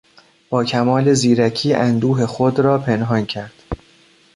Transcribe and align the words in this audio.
با 0.49 0.63
کمال 0.65 1.13
زیرکی 1.13 1.73
اندوه 1.73 2.25
خود 2.25 2.59
را 2.59 2.77
پنهان 2.77 3.25
کرد. 3.25 3.53